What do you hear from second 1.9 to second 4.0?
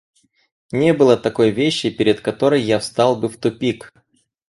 перед которой я встал бы в тупик.